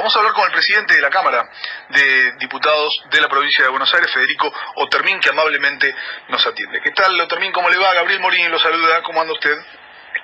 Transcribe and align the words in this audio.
Vamos 0.00 0.16
a 0.16 0.20
hablar 0.20 0.32
con 0.32 0.46
el 0.46 0.52
presidente 0.52 0.94
de 0.94 1.02
la 1.02 1.10
Cámara 1.10 1.46
de 1.90 2.32
Diputados 2.38 3.04
de 3.10 3.20
la 3.20 3.28
provincia 3.28 3.64
de 3.64 3.68
Buenos 3.68 3.92
Aires, 3.92 4.10
Federico 4.10 4.50
Otermín, 4.76 5.20
que 5.20 5.28
amablemente 5.28 5.94
nos 6.28 6.46
atiende. 6.46 6.80
¿Qué 6.80 6.90
tal, 6.92 7.20
Otermín? 7.20 7.52
¿Cómo 7.52 7.68
le 7.68 7.76
va? 7.76 7.92
Gabriel 7.92 8.18
Morín 8.18 8.50
lo 8.50 8.58
saluda. 8.58 9.02
¿Cómo 9.02 9.20
anda 9.20 9.34
usted? 9.34 9.58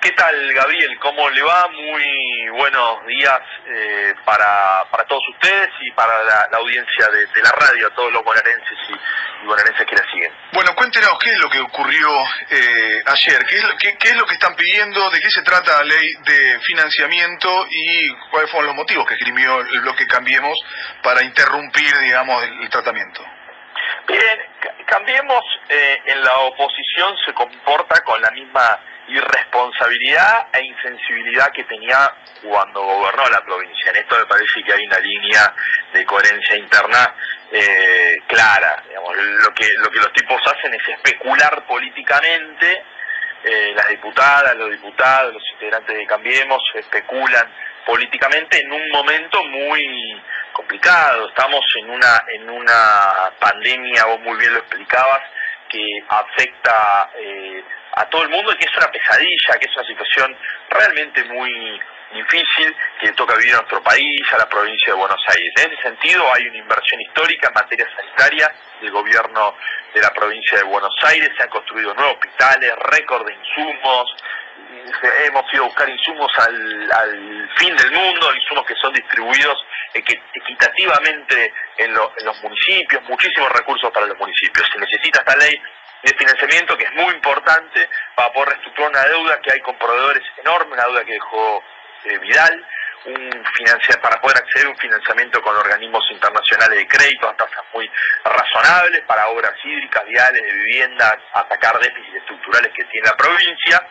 ¿Qué 0.01 0.11
tal, 0.11 0.53
Gabriel? 0.53 0.99
¿Cómo 0.99 1.27
le 1.31 1.41
va? 1.41 1.67
Muy 1.69 2.49
buenos 2.49 3.05
días 3.07 3.41
eh, 3.65 4.13
para, 4.25 4.85
para 4.91 5.03
todos 5.05 5.23
ustedes 5.33 5.69
y 5.81 5.91
para 5.91 6.23
la, 6.23 6.57
audiencia 6.57 7.07
de, 7.07 7.41
la 7.41 7.51
radio, 7.51 7.87
a 7.87 7.95
todos 7.95 8.13
los 8.13 8.23
bonaerenses 8.23 8.77
y, 8.89 9.45
bonaerenses 9.47 9.87
que 9.87 9.95
la 9.95 10.03
siguen. 10.11 10.31
Bueno, 10.53 10.75
cuéntenos 10.75 11.17
qué 11.17 11.31
es 11.31 11.39
lo 11.39 11.49
que 11.49 11.59
ocurrió 11.59 12.09
eh, 12.49 13.01
ayer, 13.07 13.43
¿Qué 13.45 13.55
es, 13.57 13.63
lo, 13.63 13.75
qué, 13.77 13.97
es 13.99 14.15
lo 14.15 14.25
que 14.25 14.35
están 14.35 14.55
pidiendo, 14.55 15.09
de 15.09 15.19
qué 15.19 15.31
se 15.31 15.41
trata 15.41 15.77
la 15.79 15.83
ley 15.85 16.13
de 16.25 16.59
financiamiento 16.59 17.65
y 17.69 18.13
cuáles 18.29 18.51
fueron 18.51 18.67
los 18.67 18.75
motivos 18.75 19.07
que 19.07 19.15
escribió 19.15 19.61
el 19.61 19.81
bloque 19.81 20.05
Cambiemos 20.05 20.59
para 21.01 21.23
interrumpir, 21.23 21.97
digamos, 21.99 22.43
el, 22.43 22.69
tratamiento. 22.69 23.25
Bien, 24.07 24.39
Cambiemos 24.85 25.43
eh, 25.69 26.01
en 26.05 26.23
la 26.23 26.37
oposición 26.37 27.15
se 27.25 27.33
comporta 27.33 28.01
con 28.03 28.21
la 28.21 28.31
misma 28.31 28.79
irresponsabilidad 29.07 30.47
e 30.53 30.63
insensibilidad 30.63 31.51
que 31.51 31.63
tenía 31.63 32.13
cuando 32.43 32.81
gobernó 32.81 33.29
la 33.29 33.43
provincia. 33.43 33.91
En 33.91 33.97
esto 33.97 34.17
me 34.17 34.25
parece 34.25 34.63
que 34.63 34.73
hay 34.73 34.85
una 34.85 34.99
línea 34.99 35.53
de 35.93 36.05
coherencia 36.05 36.55
interna 36.55 37.15
eh, 37.51 38.17
clara. 38.27 38.83
lo, 39.43 39.53
que, 39.53 39.73
lo 39.77 39.89
que 39.89 39.99
los 39.99 40.13
tipos 40.13 40.41
hacen 40.45 40.73
es 40.73 40.87
especular 40.89 41.65
políticamente, 41.65 42.83
eh, 43.43 43.71
las 43.75 43.87
diputadas, 43.89 44.55
los 44.57 44.71
diputados, 44.71 45.33
los 45.33 45.43
integrantes 45.53 45.95
de 45.95 46.05
Cambiemos 46.05 46.61
especulan 46.73 47.47
políticamente 47.85 48.59
en 48.59 48.71
un 48.71 48.89
momento 48.89 49.43
muy 49.45 50.21
complicado. 50.51 51.29
Estamos 51.29 51.63
en 51.77 51.89
una, 51.89 52.23
en 52.27 52.49
una 52.49 53.31
pandemia, 53.39 54.05
vos 54.05 54.19
muy 54.19 54.37
bien 54.37 54.53
lo 54.53 54.59
explicabas, 54.59 55.21
que 55.69 56.03
afecta 56.07 57.11
eh, 57.17 57.63
a 57.93 58.05
todo 58.05 58.23
el 58.23 58.29
mundo 58.29 58.51
y 58.51 58.57
que 58.57 58.65
es 58.65 58.77
una 58.77 58.91
pesadilla, 58.91 59.59
que 59.59 59.65
es 59.65 59.75
una 59.75 59.87
situación 59.87 60.37
realmente 60.69 61.23
muy 61.25 61.81
difícil 62.13 62.75
que 63.01 63.11
toca 63.13 63.35
vivir 63.35 63.53
a 63.53 63.57
nuestro 63.57 63.81
país, 63.83 64.21
a 64.33 64.37
la 64.37 64.47
provincia 64.47 64.93
de 64.93 64.99
Buenos 64.99 65.21
Aires. 65.27 65.51
En 65.57 65.71
ese 65.71 65.81
sentido 65.81 66.23
hay 66.33 66.47
una 66.47 66.57
inversión 66.57 67.01
histórica 67.01 67.47
en 67.47 67.53
materia 67.53 67.87
sanitaria 67.95 68.51
del 68.81 68.91
gobierno 68.91 69.55
de 69.93 70.01
la 70.01 70.11
provincia 70.11 70.57
de 70.57 70.63
Buenos 70.63 70.95
Aires, 71.03 71.29
se 71.35 71.43
han 71.43 71.49
construido 71.49 71.93
nuevos 71.95 72.15
hospitales, 72.15 72.73
récord 72.91 73.25
de 73.25 73.33
insumos, 73.33 74.15
hemos 75.25 75.53
ido 75.53 75.63
a 75.63 75.67
buscar 75.67 75.89
insumos 75.89 76.31
al, 76.39 77.49
fin 77.57 77.75
del 77.75 77.91
mundo, 77.91 78.33
insumos 78.35 78.65
que 78.65 78.75
son 78.75 78.93
distribuidos 78.93 79.65
equitativamente 79.93 81.53
en, 81.77 81.91
en 81.91 82.25
los 82.25 82.43
municipios, 82.43 83.03
muchísimos 83.03 83.51
recursos 83.51 83.91
para 83.91 84.05
los 84.05 84.17
municipios. 84.17 84.69
Se 84.71 84.79
necesita 84.79 85.19
esta 85.19 85.35
ley 85.37 85.61
de 86.03 86.13
financiamiento 86.15 86.77
que 86.77 86.85
es 86.85 86.93
muy 86.93 87.13
importante 87.13 87.89
para 88.15 88.31
poder 88.31 88.49
reestructurar 88.49 88.91
una 88.91 89.03
deuda 89.03 89.41
que 89.41 89.53
hay 89.53 89.59
con 89.61 89.77
proveedores 89.77 90.23
enormes, 90.37 90.73
una 90.73 90.83
deuda 90.83 91.05
que 91.05 91.13
dejó 91.13 91.63
eh, 92.05 92.17
Vidal, 92.19 92.67
un 93.05 93.29
para 94.01 94.19
poder 94.19 94.37
acceder 94.37 94.67
a 94.67 94.69
un 94.69 94.77
financiamiento 94.77 95.41
con 95.41 95.55
organismos 95.55 96.03
internacionales 96.11 96.77
de 96.77 96.87
crédito 96.87 97.29
a 97.29 97.35
tasas 97.35 97.63
muy 97.73 97.89
razonables 98.23 99.01
para 99.05 99.27
obras 99.29 99.53
hídricas, 99.63 100.05
viales, 100.05 100.41
de 100.41 100.53
viviendas, 100.53 101.15
atacar 101.33 101.79
déficits 101.79 102.15
estructurales 102.15 102.71
que 102.73 102.83
tiene 102.85 103.07
la 103.07 103.15
provincia 103.15 103.87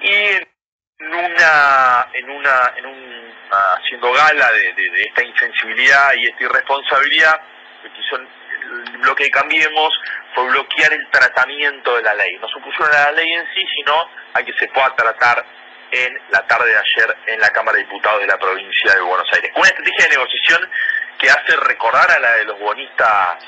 y 0.00 0.57
en 0.98 1.14
una, 1.14 2.08
en 2.12 2.30
una, 2.30 2.72
en 2.76 2.86
un, 2.86 3.34
haciendo 3.50 4.12
gala 4.12 4.52
de, 4.52 5.02
esta 5.06 5.22
insensibilidad 5.22 6.14
y 6.14 6.26
esta 6.26 6.44
irresponsabilidad, 6.44 7.40
el 7.84 8.98
bloque 8.98 9.24
de 9.24 9.30
Cambiemos 9.30 9.90
fue 10.34 10.48
bloquear 10.48 10.92
el 10.92 11.08
tratamiento 11.10 11.96
de 11.96 12.02
la 12.02 12.14
ley. 12.14 12.36
No 12.38 12.48
supusieron 12.48 12.94
a 12.94 13.04
la 13.04 13.12
ley 13.12 13.32
en 13.32 13.46
sí, 13.54 13.64
sino 13.76 13.94
a 14.34 14.42
que 14.42 14.52
se 14.54 14.68
pueda 14.68 14.94
tratar 14.94 15.44
en 15.90 16.20
la 16.30 16.46
tarde 16.46 16.68
de 16.68 16.76
ayer 16.76 17.16
en 17.26 17.40
la 17.40 17.50
Cámara 17.50 17.78
de 17.78 17.84
Diputados 17.84 18.20
de 18.20 18.26
la 18.26 18.38
provincia 18.38 18.94
de 18.94 19.00
Buenos 19.00 19.28
Aires. 19.32 19.52
Una 19.54 19.68
estrategia 19.68 20.04
de 20.04 20.16
negociación 20.16 20.70
que 21.18 21.30
hace 21.30 21.56
recordar 21.56 22.10
a 22.10 22.18
la 22.18 22.32
de 22.34 22.44
los 22.44 22.58
bonistas 22.58 23.38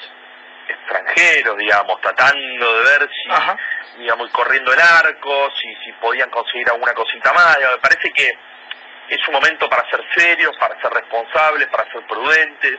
extranjeros, 0.70 1.56
digamos, 1.56 2.00
tratando 2.00 2.78
de 2.78 2.98
ver 2.98 3.08
si, 3.10 4.00
digamos, 4.00 4.30
corriendo 4.30 4.72
el 4.72 4.80
arco, 4.80 5.50
si, 5.60 5.74
si 5.84 5.92
podían 5.94 6.30
conseguir 6.30 6.68
alguna 6.70 6.94
cosita 6.94 7.32
más. 7.32 7.58
Me 7.58 7.78
parece 7.78 8.12
que 8.12 8.38
es 9.08 9.28
un 9.28 9.34
momento 9.34 9.68
para 9.68 9.88
ser 9.90 10.02
serios, 10.16 10.56
para 10.58 10.80
ser 10.80 10.92
responsables, 10.92 11.68
para 11.68 11.90
ser 11.92 12.06
prudentes, 12.06 12.78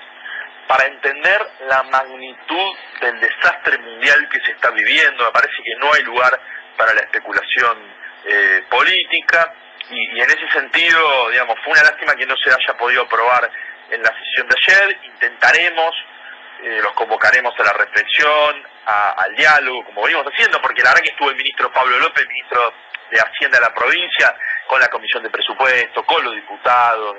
para 0.67 0.85
entender 0.85 1.45
la 1.67 1.83
magnitud 1.83 2.77
del 3.01 3.19
desastre 3.19 3.77
mundial 3.79 4.29
que 4.29 4.39
se 4.45 4.51
está 4.53 4.69
viviendo. 4.71 5.25
Me 5.25 5.31
parece 5.31 5.61
que 5.63 5.75
no 5.75 5.93
hay 5.93 6.03
lugar 6.03 6.39
para 6.77 6.93
la 6.93 7.01
especulación 7.01 7.77
eh, 8.25 8.63
política 8.69 9.53
y, 9.89 10.21
en 10.21 10.29
ese 10.29 10.49
sentido, 10.51 11.29
digamos, 11.29 11.59
fue 11.63 11.73
una 11.73 11.83
lástima 11.83 12.15
que 12.15 12.25
no 12.25 12.35
se 12.37 12.49
haya 12.49 12.77
podido 12.77 13.03
aprobar 13.03 13.51
en 13.89 14.01
la 14.01 14.09
sesión 14.17 14.47
de 14.47 14.55
ayer. 14.55 14.99
Intentaremos, 15.03 15.93
eh, 16.63 16.79
los 16.81 16.93
convocaremos 16.93 17.53
a 17.59 17.63
la 17.63 17.73
reflexión, 17.73 18.63
al 18.85 19.35
diálogo, 19.35 19.85
como 19.85 20.03
venimos 20.03 20.25
haciendo, 20.27 20.61
porque 20.61 20.81
la 20.81 20.89
verdad 20.89 21.03
que 21.03 21.11
estuvo 21.11 21.29
el 21.29 21.35
ministro 21.35 21.71
Pablo 21.71 21.97
López, 21.99 22.27
ministro 22.27 22.73
de 23.09 23.19
Hacienda 23.19 23.59
de 23.59 23.65
la 23.65 23.73
provincia, 23.73 24.35
con 24.67 24.79
la 24.79 24.87
Comisión 24.87 25.23
de 25.23 25.29
Presupuesto, 25.29 26.03
con 26.03 26.23
los 26.23 26.35
diputados, 26.35 27.15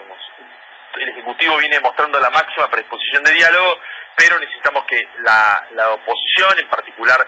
el 1.00 1.08
Ejecutivo 1.08 1.56
viene 1.56 1.81
mostrando 1.81 2.20
la 2.20 2.31
máxima 2.31 2.70
predisposición 2.70 3.25
de 3.25 3.32
diálogo, 3.32 3.81
pero 4.16 4.38
necesitamos 4.38 4.84
que 4.84 5.08
la, 5.20 5.91
oposición, 5.92 6.58
en 6.58 6.69
particular 6.69 7.26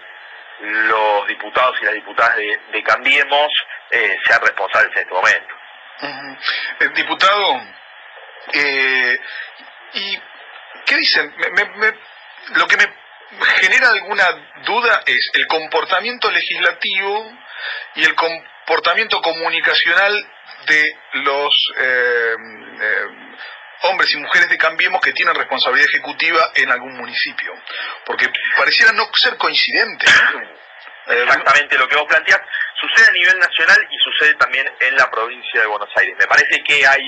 los 0.60 1.26
diputados 1.26 1.76
y 1.80 1.84
las 1.84 1.94
diputadas 1.94 2.36
de, 2.36 2.82
Cambiemos, 2.84 3.48
eh, 3.90 4.18
sean 4.26 4.40
responsables 4.42 4.92
en 4.94 5.02
este 5.02 5.14
momento. 5.14 5.54
Eh, 6.80 6.88
diputado, 6.94 7.60
¿y 9.94 10.20
qué 10.86 10.96
dicen? 10.96 11.34
lo 12.56 12.66
que 12.66 12.76
me 12.76 12.86
genera 13.60 13.90
alguna 13.90 14.24
duda 14.64 15.02
es 15.06 15.30
el 15.34 15.46
comportamiento 15.46 16.30
legislativo 16.30 17.32
y 17.96 18.04
el 18.04 18.14
comportamiento 18.14 19.20
comunicacional 19.22 20.30
de 20.66 20.96
los 21.14 21.72
eh, 21.78 22.36
hombres 23.82 24.12
y 24.12 24.16
mujeres 24.18 24.48
de 24.48 24.58
Cambiemos 24.58 25.00
que 25.00 25.12
tienen 25.12 25.34
responsabilidad 25.34 25.88
ejecutiva 25.88 26.50
en 26.54 26.70
algún 26.70 26.96
municipio, 26.96 27.52
porque 28.04 28.30
pareciera 28.56 28.92
no 28.92 29.08
ser 29.14 29.36
coincidente. 29.36 30.06
Exactamente 31.06 31.76
lo 31.76 31.86
que 31.86 31.96
vos 31.96 32.06
planteás 32.08 32.40
sucede 32.80 33.08
a 33.08 33.12
nivel 33.12 33.38
nacional 33.38 33.86
y 33.90 33.96
sucede 33.98 34.34
también 34.34 34.70
en 34.80 34.96
la 34.96 35.10
provincia 35.10 35.60
de 35.60 35.66
Buenos 35.66 35.90
Aires. 35.96 36.16
Me 36.18 36.26
parece 36.26 36.62
que 36.62 36.86
hay 36.86 37.02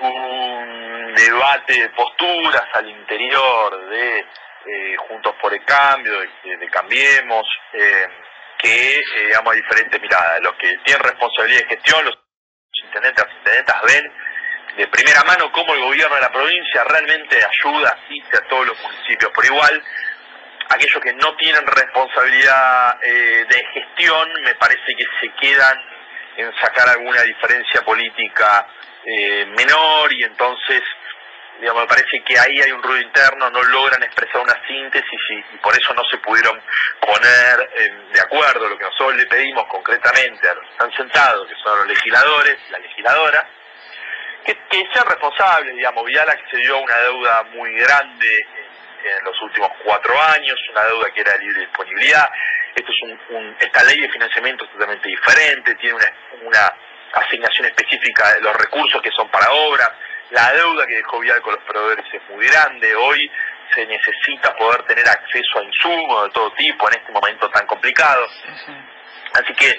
un 0.00 1.14
debate 1.14 1.74
de 1.74 1.88
posturas 1.90 2.64
al 2.74 2.88
interior 2.88 3.88
de 3.88 4.26
eh, 4.66 4.96
Juntos 5.08 5.34
por 5.40 5.52
el 5.52 5.64
Cambio, 5.64 6.20
de, 6.20 6.68
Cambiemos, 6.70 7.46
eh, 7.72 8.08
que 8.58 8.98
eh, 8.98 9.04
digamos, 9.26 9.52
hay 9.52 9.60
diferentes 9.60 10.00
miradas. 10.00 10.40
Los 10.42 10.54
que 10.54 10.78
tienen 10.84 11.02
responsabilidad 11.02 11.60
de 11.60 11.76
gestión, 11.76 12.04
los 12.04 12.18
intendentes, 12.84 13.24
las 13.24 13.36
intendentas 13.36 13.82
ven 13.82 14.12
de 14.76 14.88
primera 14.88 15.22
mano 15.24 15.52
cómo 15.52 15.74
el 15.74 15.82
gobierno 15.82 16.14
de 16.14 16.22
la 16.22 16.32
provincia 16.32 16.84
realmente 16.84 17.36
ayuda, 17.44 17.98
asiste 18.04 18.38
a 18.38 18.48
todos 18.48 18.66
los 18.66 18.80
municipios 18.80 19.30
por 19.32 19.44
igual. 19.44 19.82
Aquellos 20.70 21.02
que 21.02 21.12
no 21.12 21.36
tienen 21.36 21.66
responsabilidad 21.66 22.98
eh, 23.02 23.44
de 23.48 23.66
gestión 23.74 24.32
me 24.42 24.54
parece 24.54 24.94
que 24.96 25.04
se 25.20 25.28
quedan 25.34 25.78
en 26.36 26.52
sacar 26.60 26.88
alguna 26.88 27.22
diferencia 27.22 27.82
política 27.82 28.66
eh, 29.04 29.46
menor 29.56 30.12
y 30.12 30.24
entonces 30.24 30.82
digamos, 31.62 31.82
me 31.82 31.88
parece 31.88 32.22
que 32.24 32.36
ahí 32.38 32.60
hay 32.60 32.72
un 32.72 32.82
ruido 32.82 33.02
interno, 33.02 33.48
no 33.50 33.62
logran 33.62 34.02
expresar 34.02 34.40
una 34.40 34.60
síntesis 34.66 35.20
y, 35.30 35.56
por 35.58 35.72
eso 35.72 35.94
no 35.94 36.02
se 36.10 36.18
pudieron 36.18 36.60
poner 37.00 37.70
eh, 37.76 37.92
de 38.12 38.20
acuerdo. 38.20 38.68
Lo 38.68 38.76
que 38.76 38.84
nosotros 38.84 39.14
le 39.14 39.26
pedimos 39.26 39.66
concretamente 39.68 40.48
a 40.48 40.54
los 40.54 40.64
que 40.64 40.72
están 40.72 40.92
sentados, 40.96 41.48
que 41.48 41.54
son 41.62 41.78
los 41.78 41.86
legisladores, 41.86 42.58
la 42.70 42.78
legisladora, 42.78 43.46
que, 44.44 44.56
sean 44.92 45.06
responsables, 45.06 45.76
digamos, 45.76 46.04
Vidal 46.04 46.28
accedió 46.30 46.76
a 46.76 46.80
una 46.80 46.96
deuda 46.98 47.42
muy 47.54 47.72
grande 47.74 48.46
en, 49.04 49.24
los 49.24 49.40
últimos 49.42 49.70
cuatro 49.84 50.20
años, 50.20 50.58
una 50.70 50.84
deuda 50.84 51.10
que 51.14 51.20
era 51.20 51.32
de 51.32 51.38
libre 51.40 51.60
disponibilidad, 51.60 52.28
esto 52.74 52.92
es 52.92 53.02
un, 53.30 53.56
esta 53.58 53.84
ley 53.84 54.00
de 54.00 54.08
financiamiento 54.08 54.64
es 54.64 54.72
totalmente 54.72 55.08
diferente, 55.08 55.74
tiene 55.76 55.96
una, 55.96 56.12
una 56.42 56.74
asignación 57.12 57.66
específica 57.66 58.34
de 58.34 58.40
los 58.40 58.54
recursos 58.56 59.00
que 59.02 59.10
son 59.10 59.28
para 59.30 59.50
obras, 59.52 59.90
la 60.30 60.52
deuda 60.52 60.86
que 60.86 60.96
dejó 60.96 61.18
Vidal 61.20 61.42
con 61.42 61.54
los 61.54 61.64
proveedores 61.64 62.06
es 62.12 62.22
muy 62.30 62.46
grande, 62.46 62.94
hoy 62.94 63.30
se 63.74 63.86
necesita 63.86 64.54
poder 64.56 64.82
tener 64.84 65.06
acceso 65.06 65.58
a 65.58 65.64
insumos 65.64 66.24
de 66.24 66.30
todo 66.30 66.52
tipo 66.52 66.88
en 66.88 66.98
este 66.98 67.12
momento 67.12 67.50
tan 67.50 67.66
complicado. 67.66 68.26
Así 69.34 69.54
que 69.54 69.78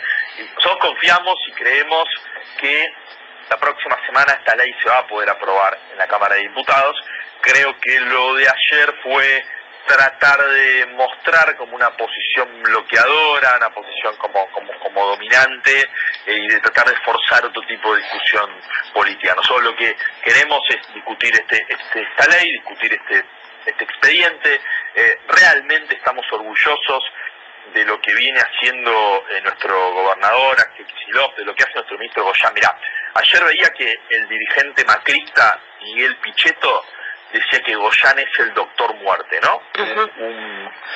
nosotros 0.56 0.78
confiamos 0.80 1.36
y 1.48 1.52
creemos 1.54 2.06
que 2.60 2.94
la 3.50 3.58
próxima 3.58 3.98
semana 4.06 4.34
esta 4.34 4.56
ley 4.56 4.74
se 4.82 4.90
va 4.90 5.00
a 5.00 5.08
poder 5.08 5.30
aprobar 5.30 5.78
en 5.92 5.98
la 5.98 6.08
Cámara 6.08 6.36
de 6.36 6.42
Diputados. 6.42 6.96
Creo 7.42 7.78
que 7.80 8.00
lo 8.00 8.36
de 8.36 8.48
ayer 8.48 8.94
fue 9.04 9.46
tratar 9.86 10.40
de 10.46 10.86
mostrar 10.88 11.56
como 11.58 11.76
una 11.76 11.90
posición 11.92 12.62
bloqueadora, 12.64 13.58
una 13.58 13.70
posición 13.70 14.16
como, 14.18 14.50
como, 14.52 14.72
como 14.80 15.06
dominante 15.08 15.90
eh, 16.26 16.38
y 16.38 16.48
de 16.48 16.60
tratar 16.60 16.90
de 16.90 16.96
forzar 17.02 17.46
otro 17.46 17.62
tipo 17.68 17.94
de 17.94 18.02
discusión 18.02 18.50
política. 18.94 19.36
Nosotros 19.36 19.64
lo 19.64 19.76
que 19.76 19.96
queremos 20.24 20.62
es 20.70 20.94
discutir 20.94 21.34
este, 21.34 21.66
este 21.68 22.02
esta 22.02 22.28
ley, 22.28 22.54
discutir 22.54 22.94
este, 22.94 23.26
este 23.66 23.84
expediente. 23.84 24.62
Eh, 24.96 25.20
realmente 25.28 25.96
estamos 25.96 26.26
orgullosos 26.32 27.04
de 27.74 27.86
lo 27.86 28.00
que 28.02 28.14
viene 28.14 28.40
haciendo 28.40 29.26
eh, 29.30 29.42
nuestro 29.42 29.94
gobernador 29.94 30.60
Axel 30.60 30.86
de 31.38 31.46
lo 31.46 31.54
que 31.56 31.64
hace 31.64 31.74
nuestro 31.76 31.98
ministro 31.98 32.24
Goyán. 32.24 32.54
Mirá, 32.54 32.76
ayer 33.14 33.44
veía 33.44 33.70
que 33.74 34.00
el 34.10 34.28
dirigente 34.28 34.84
macrista 34.86 35.60
Miguel 35.82 36.16
Pichetto 36.18 36.86
decía 37.34 37.60
que 37.62 37.76
Goyán 37.76 38.20
es 38.20 38.40
el 38.40 38.54
doctor 38.54 38.94
muerte, 38.96 39.40
¿no? 39.42 39.62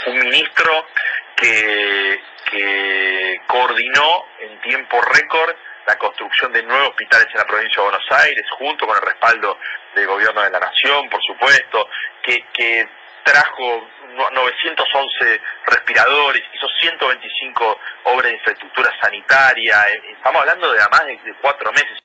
un, 0.07 0.19
ministro 0.19 0.87
que, 1.35 2.21
que 2.49 3.41
coordinó 3.47 4.25
en 4.39 4.61
tiempo 4.61 5.01
récord 5.01 5.55
la 5.87 5.97
construcción 5.97 6.51
de 6.53 6.63
nuevos 6.63 6.89
hospitales 6.89 7.27
en 7.31 7.37
la 7.39 7.45
provincia 7.45 7.81
de 7.81 7.89
Buenos 7.89 8.11
Aires, 8.11 8.45
junto 8.57 8.85
con 8.85 8.95
el 8.95 9.01
respaldo 9.01 9.57
del 9.95 10.05
gobierno 10.05 10.41
de 10.41 10.51
la 10.51 10.59
nación, 10.59 11.09
por 11.09 11.21
supuesto, 11.23 11.89
que, 12.21 12.45
que 12.53 12.87
trajo 13.23 13.87
911 14.31 15.41
respiradores, 15.65 16.43
hizo 16.53 16.67
125 16.81 17.79
obras 18.03 18.31
de 18.31 18.37
infraestructura 18.37 18.91
sanitaria, 19.01 19.89
eh, 19.89 20.01
estamos 20.11 20.41
hablando 20.41 20.71
de 20.71 20.79
más 20.91 21.05
de 21.05 21.35
cuatro 21.41 21.71
meses, 21.71 21.97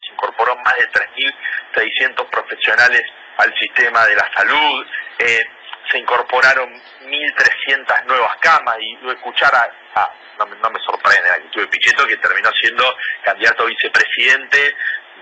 se 0.00 0.12
incorporó 0.12 0.56
más 0.56 0.74
de 0.76 0.88
3.600 0.90 2.28
profesionales 2.28 3.02
al 3.38 3.54
sistema 3.58 4.04
de 4.06 4.16
la 4.16 4.30
salud, 4.34 4.86
eh, 5.18 5.44
se 5.90 5.98
incorporaron 5.98 6.70
1.300 7.02 8.04
nuevas 8.06 8.36
camas 8.40 8.76
y 8.80 8.98
escuchar 9.10 9.54
a, 9.54 10.10
no, 10.38 10.46
me, 10.46 10.56
no, 10.56 10.70
me 10.70 10.80
sorprende, 10.80 11.28
la 11.28 11.34
actitud 11.34 11.60
de 11.62 11.68
Pichetto 11.68 12.06
que 12.06 12.16
terminó 12.16 12.50
siendo 12.52 12.96
candidato 13.24 13.64
a 13.64 13.66
vicepresidente 13.66 14.76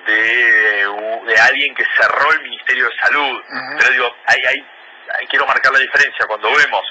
de, 0.06 0.86
de 1.26 1.40
alguien 1.40 1.74
que 1.74 1.84
cerró 1.96 2.32
el 2.32 2.42
Ministerio 2.42 2.88
de 2.88 2.96
Salud. 2.96 3.42
Pero 3.78 3.90
digo, 3.90 4.16
hay, 4.26 4.42
hay, 4.46 5.26
quiero 5.28 5.46
marcar 5.46 5.72
la 5.72 5.80
diferencia 5.80 6.26
cuando 6.26 6.50
vemos 6.54 6.84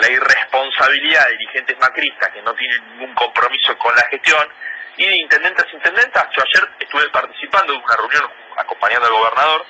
la 0.00 0.10
irresponsabilidad 0.10 1.26
de 1.26 1.32
dirigentes 1.32 1.78
macristas 1.78 2.30
que 2.30 2.42
no 2.42 2.54
tienen 2.54 2.96
ningún 2.96 3.14
compromiso 3.14 3.76
con 3.76 3.94
la 3.94 4.02
gestión 4.08 4.48
y 4.96 5.06
de 5.06 5.16
intendentes 5.16 5.66
e 5.70 5.76
intendentas. 5.76 6.28
Yo 6.34 6.42
ayer 6.42 6.68
estuve 6.80 7.08
participando 7.10 7.74
en 7.74 7.82
una 7.82 7.96
reunión 7.96 8.22
acompañando 8.56 9.06
al 9.06 9.12
gobernador 9.12 9.66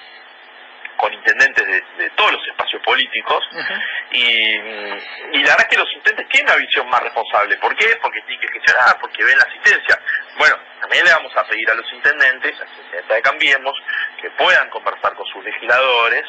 con 1.02 1.12
intendentes 1.12 1.66
de, 1.66 2.10
todos 2.10 2.30
los 2.30 2.46
espacios 2.46 2.80
políticos 2.82 3.42
y, 4.12 4.54
la 4.54 5.50
verdad 5.50 5.60
es 5.62 5.66
que 5.66 5.76
los 5.76 5.92
intendentes 5.94 6.28
tienen 6.28 6.54
una 6.54 6.64
visión 6.64 6.88
más 6.88 7.02
responsable. 7.02 7.56
¿Por 7.56 7.74
qué? 7.74 7.98
Porque 8.00 8.20
tienen 8.20 8.46
que 8.46 8.52
gestionar, 8.52 8.96
porque 9.00 9.24
ven 9.24 9.36
la 9.36 9.42
asistencia. 9.42 9.98
Bueno, 10.38 10.56
también 10.80 11.04
le 11.04 11.10
vamos 11.10 11.32
a 11.36 11.44
pedir 11.48 11.68
a 11.72 11.74
los 11.74 11.92
intendentes, 11.92 12.54
a 12.54 12.64
la 12.64 12.70
intendentes 12.70 13.16
de 13.16 13.22
Cambiemos, 13.22 13.74
que 14.20 14.30
puedan 14.30 14.70
conversar 14.70 15.14
con 15.14 15.26
sus 15.26 15.44
legisladores 15.44 16.24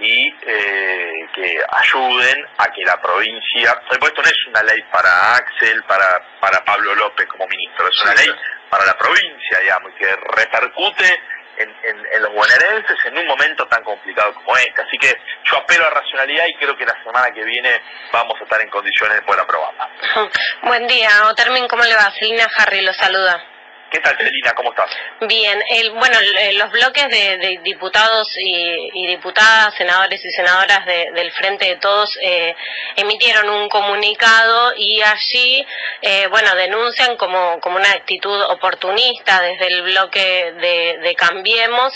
y 0.00 0.28
eh, 0.42 1.12
que 1.32 1.58
ayuden 1.70 2.46
a 2.58 2.66
que 2.72 2.84
la 2.84 3.00
provincia, 3.00 3.80
supuesto 3.90 4.20
no 4.20 4.28
es 4.28 4.46
una 4.48 4.62
ley 4.64 4.82
para 4.92 5.36
Axel, 5.36 5.82
para, 5.84 6.20
para 6.40 6.62
Pablo 6.62 6.94
López 6.94 7.26
como 7.28 7.48
ministro, 7.48 7.88
es 7.88 8.02
una 8.02 8.14
ley 8.14 8.28
para 8.68 8.84
la 8.84 8.98
provincia, 8.98 9.60
digamos, 9.60 9.92
que 9.98 10.14
repercute 10.36 11.20
en, 11.62 12.22
los 12.22 12.32
bonaerenses 12.32 12.96
en 13.06 13.18
un 13.18 13.26
momento 13.26 13.66
tan 13.66 13.82
complicado 13.82 14.34
como 14.34 14.56
este. 14.56 14.82
Así 14.82 14.98
que 14.98 15.14
yo 15.44 15.56
apelo 15.58 15.86
a 15.86 15.90
racionalidad 15.90 16.46
y 16.46 16.54
creo 16.54 16.76
que 16.76 16.84
la 16.84 16.96
semana 17.02 17.30
que 17.32 17.44
viene 17.44 17.80
vamos 18.12 18.40
a 18.40 18.44
estar 18.44 18.60
en 18.60 18.68
condiciones 18.70 19.16
de 19.16 19.22
poder 19.22 19.40
aprobarla. 19.40 19.88
Buen 20.62 20.86
día, 20.86 21.10
Otermin, 21.28 21.68
¿cómo 21.68 21.82
le 21.84 21.94
va? 21.94 22.12
Celina 22.18 22.48
Harry 22.56 22.82
lo 22.82 22.92
saluda. 22.94 23.49
¿Qué 23.90 23.98
tal, 23.98 24.16
Celina? 24.16 24.52
¿Cómo 24.54 24.70
estás? 24.70 24.88
Bien. 25.22 25.60
El, 25.68 25.90
bueno, 25.90 26.16
los 26.54 26.70
bloques 26.70 27.08
de, 27.08 27.58
diputados 27.64 28.28
y, 28.38 29.06
diputadas, 29.08 29.74
senadores 29.76 30.24
y 30.24 30.30
senadoras 30.30 30.86
del 30.86 31.32
Frente 31.32 31.66
de 31.66 31.76
Todos 31.76 32.16
eh, 32.22 32.54
emitieron 32.94 33.48
un 33.50 33.68
comunicado 33.68 34.74
y 34.76 35.02
allí, 35.02 35.66
eh, 36.02 36.28
bueno, 36.28 36.54
denuncian 36.54 37.16
como, 37.16 37.58
como 37.60 37.76
una 37.76 37.90
actitud 37.90 38.40
oportunista 38.42 39.42
desde 39.42 39.66
el 39.66 39.82
bloque 39.82 40.52
de, 40.52 40.98
de 41.02 41.14
Cambiemos 41.16 41.92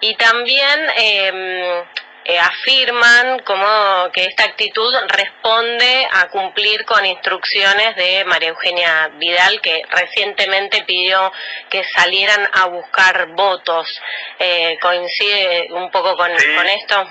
y 0.00 0.16
también... 0.16 0.86
Eh, 0.96 1.84
eh, 2.28 2.40
afirman 2.40 3.38
como 3.40 4.10
que 4.12 4.24
esta 4.24 4.44
actitud 4.44 4.92
responde 5.08 6.08
a 6.12 6.28
cumplir 6.28 6.84
con 6.84 7.06
instrucciones 7.06 7.94
de 7.94 8.24
María 8.24 8.48
Eugenia 8.48 9.08
Vidal, 9.14 9.60
que 9.60 9.82
recientemente 9.88 10.82
pidió 10.84 11.32
que 11.70 11.84
salieran 11.94 12.48
a 12.52 12.66
buscar 12.66 13.28
votos. 13.28 13.86
Eh, 14.40 14.76
¿Coincide 14.82 15.68
un 15.70 15.88
poco 15.92 16.16
con, 16.16 16.32
con 16.32 16.66
esto? 16.66 17.06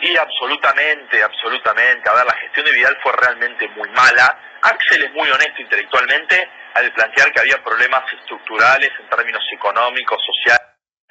Sí, 0.00 0.16
absolutamente, 0.16 1.22
absolutamente. 1.22 2.08
A 2.08 2.14
ver, 2.14 2.24
la 2.24 2.36
gestión 2.36 2.64
de 2.64 2.72
Vidal 2.72 2.96
fue 3.02 3.12
realmente 3.12 3.68
muy 3.68 3.90
mala. 3.90 4.38
Axel 4.62 5.04
es 5.04 5.12
muy 5.12 5.30
honesto 5.30 5.60
intelectualmente 5.60 6.48
al 6.72 6.90
plantear 6.92 7.30
que 7.30 7.40
había 7.40 7.62
problemas 7.62 8.04
estructurales 8.10 8.90
en 8.98 9.08
términos 9.08 9.44
económicos, 9.52 10.18
sociales 10.24 10.55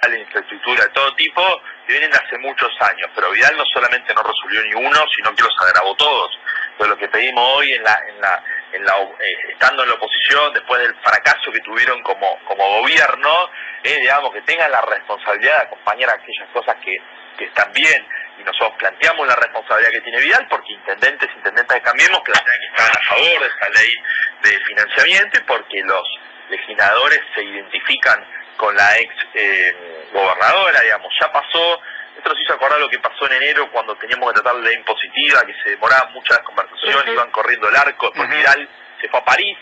la 0.10 0.18
infraestructura 0.18 0.84
de 0.84 0.90
todo 0.90 1.16
tipo 1.16 1.62
que 1.86 1.94
vienen 1.94 2.12
de 2.12 2.18
hace 2.18 2.38
muchos 2.40 2.70
años, 2.82 3.10
pero 3.14 3.32
Vidal 3.32 3.56
no 3.58 3.64
solamente 3.74 4.14
no 4.14 4.24
resolvió 4.24 4.62
ni 4.64 4.74
uno, 4.74 5.06
sino 5.16 5.36
que 5.36 5.44
los 5.44 5.56
agravó 5.62 5.96
todos. 5.96 6.32
Entonces 6.72 6.90
lo 6.90 6.98
que 6.98 7.08
pedimos 7.08 7.58
hoy 7.58 7.74
en 7.74 7.84
la, 7.84 8.00
en 8.10 8.22
la, 8.22 8.44
en 8.74 8.86
la, 8.86 8.94
eh, 9.02 9.38
estando 9.52 9.84
en 9.84 9.90
la 9.90 9.96
oposición, 9.96 10.54
después 10.54 10.82
del 10.82 10.96
fracaso 10.96 11.52
que 11.52 11.62
tuvieron 11.62 12.02
como, 12.04 12.40
como 12.46 12.82
gobierno, 12.82 13.50
es 13.84 14.00
digamos 14.02 14.34
que 14.34 14.42
tengan 14.42 14.72
la 14.72 14.82
responsabilidad 14.82 15.58
de 15.58 15.64
acompañar 15.68 16.10
aquellas 16.10 16.50
cosas 16.52 16.76
que, 16.84 16.98
que 17.38 17.46
están 17.46 17.72
bien. 17.72 18.06
Y 18.38 18.44
nosotros 18.44 18.74
planteamos 18.78 19.26
la 19.28 19.36
responsabilidad 19.36 19.92
que 19.92 20.02
tiene 20.02 20.20
Vidal, 20.20 20.48
porque 20.50 20.74
intendentes, 20.74 21.30
intendentas 21.38 21.76
de 21.76 21.82
Cambiemos 21.82 22.22
plantean 22.22 22.60
que 22.60 22.68
están 22.68 23.02
a 23.02 23.06
favor 23.08 23.40
de 23.42 23.48
esta 23.48 23.70
ley 23.70 23.96
de 24.44 24.66
financiamiento 24.66 25.40
y 25.40 25.44
porque 25.44 25.82
los 25.84 26.04
legisladores 26.50 27.20
se 27.34 27.44
identifican 27.44 28.26
con 28.58 28.76
la 28.76 28.98
ex 29.00 29.14
eh, 29.34 29.95
gobernadora, 30.12 30.82
digamos, 30.82 31.14
ya 31.20 31.32
pasó, 31.32 31.82
esto 32.18 32.30
nos 32.30 32.42
hizo 32.42 32.54
acordar 32.54 32.80
lo 32.80 32.90
que 32.90 33.00
pasó 33.00 33.26
en 33.28 33.34
enero 33.34 33.70
cuando 33.72 33.96
teníamos 33.96 34.32
que 34.32 34.42
tratar 34.42 34.56
la 34.56 34.72
impositiva, 34.72 35.46
que 35.46 35.54
se 35.64 35.72
demoraban 35.72 36.14
muchas 36.14 36.40
conversaciones, 36.40 37.14
iban 37.14 37.32
corriendo 37.32 37.70
el 37.70 37.76
arco, 37.76 38.08
después 38.08 38.30
Vidal 38.30 38.70
se 39.02 39.10
fue 39.10 39.20
a 39.20 39.26
París, 39.26 39.58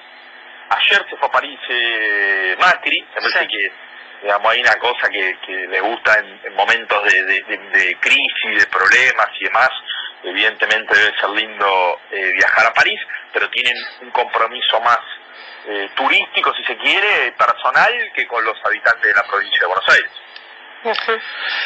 ayer 0.70 1.06
se 1.10 1.18
fue 1.18 1.28
a 1.28 1.32
París 1.32 1.60
eh, 1.70 2.56
Macri, 2.60 3.02
me 3.02 3.22
parece 3.22 3.48
que 3.48 3.72
digamos, 4.24 4.54
hay 4.54 4.62
una 4.62 4.76
cosa 4.76 5.10
que, 5.10 5.38
que 5.46 5.68
le 5.68 5.82
gusta 5.82 6.18
en, 6.18 6.56
momentos 6.56 7.04
de, 7.04 7.24
de, 7.26 7.98
crisis, 8.00 8.60
de 8.60 8.68
problemas 8.68 9.28
y 9.40 9.44
demás, 9.44 9.70
evidentemente 10.24 10.96
debe 10.96 11.20
ser 11.20 11.30
lindo 11.30 12.00
eh, 12.10 12.32
viajar 12.32 12.68
a 12.68 12.74
París, 12.74 13.00
pero 13.34 13.50
tienen 13.50 13.76
un 14.02 14.12
compromiso 14.12 14.80
más 14.80 15.00
eh, 15.68 15.90
turístico, 15.94 16.54
si 16.56 16.64
se 16.64 16.78
quiere, 16.78 17.34
personal, 17.34 18.12
que 18.16 18.26
con 18.26 18.44
los 18.46 18.58
habitantes 18.66 19.04
de 19.04 19.14
la 19.14 19.24
provincia 19.24 19.60
de 19.60 19.68
Buenos 19.68 19.90
Aires. 19.90 20.12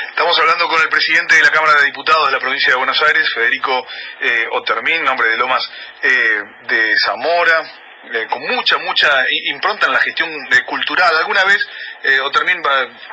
Estamos 0.10 0.38
hablando 0.40 0.68
con 0.68 0.80
el 0.80 0.90
presidente 0.90 1.36
de 1.36 1.42
la 1.42 1.50
Cámara 1.50 1.80
de 1.80 1.88
Diputados 1.88 2.28
de 2.28 2.34
la 2.34 2.40
provincia 2.40 2.70
de 2.70 2.78
Buenos 2.78 3.02
Aires, 3.02 3.28
Federico 3.34 3.88
eh, 4.22 4.48
nombre 5.04 5.30
de 5.30 5.38
Lomas 5.38 5.68
eh, 6.04 6.44
de 6.68 7.00
Zamora, 7.00 7.64
eh, 8.14 8.28
con 8.30 8.44
mucha, 8.44 8.78
mucha 8.78 9.26
impronta 9.46 9.88
en 9.88 9.94
la 9.94 10.02
gestión 10.02 10.30
cultural. 10.68 11.18
Alguna 11.18 11.44
vez, 11.46 11.68
eh, 12.04 12.20
Otermín, 12.22 12.62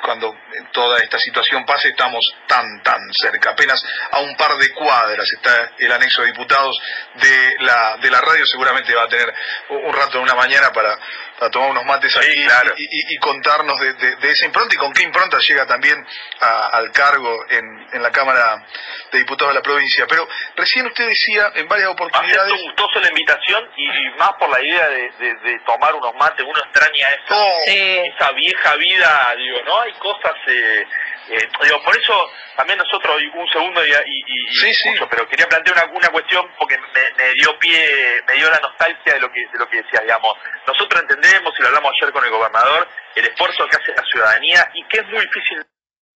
cuando 0.03 0.37
toda 0.73 0.99
esta 0.99 1.19
situación 1.19 1.65
pase, 1.65 1.89
estamos 1.89 2.25
tan, 2.47 2.83
tan 2.83 3.01
cerca, 3.13 3.51
apenas 3.51 3.83
a 4.11 4.21
un 4.21 4.37
par 4.37 4.57
de 4.57 4.73
cuadras 4.73 5.31
está 5.33 5.73
el 5.79 5.93
anexo 5.93 6.23
de 6.23 6.29
diputados 6.29 6.79
de 7.15 7.57
la, 7.61 7.97
de 7.99 8.11
la 8.11 8.21
radio, 8.21 8.47
seguramente 8.47 8.95
va 8.95 9.05
a 9.05 9.09
tener 9.09 9.33
un 9.71 9.93
rato 9.93 10.19
en 10.19 10.25
una 10.25 10.35
mañana 10.35 10.73
para 10.73 10.99
a 11.41 11.51
tomar 11.51 11.71
unos 11.71 11.85
mates 11.85 12.17
aquí 12.17 12.47
y, 12.77 13.17
contarnos 13.19 13.79
de, 13.81 14.17
esa 14.31 14.47
impronta. 14.47 14.75
Y 14.75 14.79
con 14.79 14.93
qué 14.93 15.03
impronta 15.03 15.39
llega 15.39 15.67
también 15.67 16.05
al 16.41 16.91
cargo 16.93 17.45
en, 17.51 17.87
en, 17.93 18.03
la 18.03 18.11
Cámara 18.11 18.65
de 19.11 19.19
Diputados 19.19 19.53
de 19.53 19.59
la 19.59 19.63
provincia. 19.63 20.07
Pero 20.09 20.29
recién 20.57 20.87
usted 20.87 21.09
decía 21.09 21.51
en 21.55 21.69
varias 21.69 21.89
oportunidades... 21.89 22.53
Acepto 22.53 22.65
gustoso 22.65 23.01
la 23.01 23.09
invitación 23.09 23.71
y, 23.77 24.19
más 24.19 24.33
por 24.39 24.51
la 24.51 24.63
idea 24.63 24.89
de, 24.89 25.61
tomar 25.67 25.95
unos 25.95 26.15
mates, 26.17 26.45
uno 26.47 26.61
extraña 26.61 27.09
esa, 27.11 27.37
oh. 27.37 27.63
esa 27.67 28.33
vieja 28.33 28.74
vida, 28.77 29.35
digo, 29.37 29.63
¿no? 29.65 29.81
Hay 29.81 29.93
cosas... 29.95 30.35
Eh, 30.47 30.87
eh, 31.31 31.49
digo, 31.63 31.83
por 31.83 31.97
eso 31.97 32.31
también 32.57 32.79
nosotros, 32.79 33.17
un 33.35 33.49
segundo 33.49 33.81
y, 33.87 33.91
y, 33.91 35.07
pero 35.09 35.27
quería 35.27 35.47
plantear 35.49 35.75
una, 35.77 35.97
una 35.97 36.09
cuestión 36.11 36.47
porque 36.59 36.79
me, 36.79 37.33
dio 37.35 37.59
pie, 37.59 38.23
me 38.29 38.35
dio 38.35 38.51
la 38.51 38.61
nostalgia 38.61 39.15
de 39.15 39.21
lo 39.21 39.33
que 39.33 39.41
de 39.41 39.59
lo 39.59 39.69
que 39.69 39.83
decía, 39.83 40.01
digamos. 40.01 40.37
Nosotros 40.67 41.01
entendemos, 41.01 41.55
y 41.59 41.63
lo 41.63 41.69
hablamos 41.69 41.93
ayer 41.97 42.13
con 42.13 42.25
el 42.25 42.31
gobernador, 42.31 42.89
el 43.15 43.25
esfuerzo 43.25 43.67
que 43.69 43.77
hace 43.77 43.95
la 43.97 44.05
ciudadanía 44.05 44.71
y 44.75 44.85
que 44.85 44.99
es 44.99 45.07
muy 45.07 45.21
difícil 45.21 45.65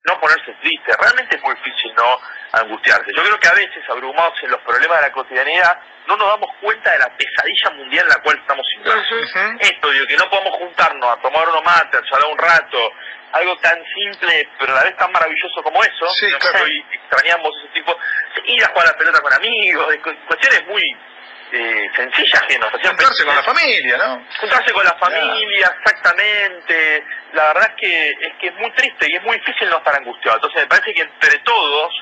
no 0.05 0.21
ponerse 0.21 0.53
triste, 0.61 0.93
realmente 0.99 1.37
es 1.37 1.43
muy 1.43 1.55
difícil 1.55 1.95
no 1.95 2.21
angustiarse. 2.53 3.13
Yo 3.15 3.23
creo 3.23 3.41
que 3.41 3.49
a 3.49 3.55
veces, 3.55 3.83
abrumados 3.89 4.39
en 4.43 4.51
los 4.51 4.61
problemas 4.61 4.99
de 5.01 5.09
la 5.09 5.13
cotidianidad, 5.13 5.81
no 6.09 6.17
nos 6.17 6.29
damos 6.29 6.51
cuenta 6.61 6.91
de 6.91 6.99
la 6.99 7.09
pesadilla 7.17 7.71
mundial 7.77 8.05
en 8.05 8.09
la 8.09 8.23
cual 8.23 8.39
estamos 8.39 8.67
inmersos. 8.77 9.37
Esto, 9.61 9.91
digo, 9.91 10.07
que 10.07 10.17
no 10.17 10.31
podemos 10.31 10.57
juntarnos 10.57 11.11
a 11.11 11.21
tomar 11.21 11.49
unos 11.49 11.63
mates, 11.63 12.01
a 12.01 12.05
charlar 12.05 12.33
un 12.33 12.39
rato, 12.39 12.93
algo 13.33 13.57
tan 13.59 13.79
simple, 13.95 14.49
pero 14.59 14.73
a 14.73 14.77
la 14.77 14.85
vez 14.85 14.97
tan 14.97 15.13
maravilloso 15.13 15.63
como 15.63 15.85
eso, 15.85 16.09
sí, 16.19 16.27
y 16.27 16.97
extrañamos 16.97 17.53
ese 17.63 17.75
tipo, 17.75 17.95
ir 18.47 18.65
a 18.65 18.69
jugar 18.69 18.87
a 18.87 18.93
la 18.93 18.99
pelota 18.99 19.21
con 19.21 19.33
amigos, 19.35 19.95
cuestiones 20.27 20.67
muy 20.67 20.97
eh, 21.53 21.91
sencillas 21.95 22.43
que 22.49 22.59
nos 22.59 22.73
hacían 22.73 22.97
juntarse 22.97 23.25
con 23.25 23.37
la 23.37 23.43
familia, 23.43 23.99
¿no? 23.99 24.27
Juntarse 24.41 24.73
con 24.73 24.85
la 24.85 24.95
familia, 24.95 25.77
exactamente. 25.79 27.05
La 27.33 27.49
verdad 27.49 27.71
es 27.71 27.75
que 27.77 28.11
es 28.11 28.35
que 28.41 28.47
es 28.49 28.55
muy 28.55 28.71
triste 28.73 29.11
y 29.11 29.17
es 29.17 29.23
muy 29.23 29.37
difícil 29.39 29.69
no 29.69 29.77
estar 29.77 29.95
angustiado. 29.95 30.39
Entonces 30.39 30.63
me 30.63 30.69
parece 30.69 30.95
que 30.95 31.03
entre 31.03 31.39
todos 31.41 31.93